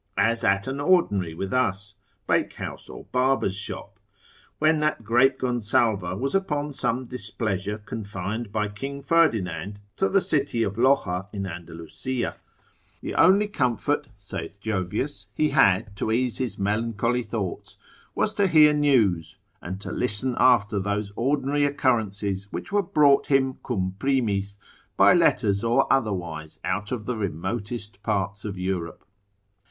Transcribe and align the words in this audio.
as 0.17 0.43
at 0.43 0.65
an 0.65 0.79
ordinary 0.79 1.35
with 1.35 1.53
us, 1.53 1.93
bakehouse 2.25 2.89
or 2.89 3.03
barber's 3.11 3.55
shop. 3.55 3.99
When 4.57 4.79
that 4.79 5.03
great 5.03 5.37
Gonsalva 5.37 6.17
was 6.17 6.33
upon 6.33 6.73
some 6.73 7.03
displeasure 7.03 7.77
confined 7.77 8.51
by 8.51 8.69
King 8.69 9.03
Ferdinand 9.03 9.79
to 9.97 10.09
the 10.09 10.19
city 10.19 10.63
of 10.63 10.75
Loxa 10.79 11.27
in 11.31 11.45
Andalusia, 11.45 12.37
the 13.01 13.13
only, 13.13 13.47
comfort 13.47 14.07
(saith 14.17 14.59
Jovius) 14.59 15.27
he 15.35 15.49
had 15.51 15.95
to 15.97 16.11
ease 16.11 16.39
his 16.39 16.57
melancholy 16.57 17.21
thoughts, 17.21 17.77
was 18.15 18.33
to 18.33 18.47
hear 18.47 18.73
news, 18.73 19.37
and 19.61 19.79
to 19.81 19.91
listen 19.91 20.33
after 20.39 20.79
those 20.79 21.13
ordinary 21.15 21.63
occurrences 21.63 22.51
which 22.51 22.71
were 22.71 22.81
brought 22.81 23.27
him 23.27 23.59
cum 23.63 23.93
primis, 23.99 24.55
by 24.97 25.13
letters 25.13 25.63
or 25.63 25.85
otherwise 25.93 26.57
out 26.63 26.91
of 26.91 27.05
the 27.05 27.15
remotest 27.15 28.01
parts 28.01 28.43
of 28.43 28.57
Europe. 28.57 29.05